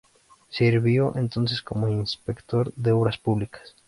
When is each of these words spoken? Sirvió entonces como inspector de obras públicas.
Sirvió 0.49 1.13
entonces 1.15 1.61
como 1.61 1.87
inspector 1.87 2.73
de 2.73 2.91
obras 2.91 3.19
públicas. 3.19 3.75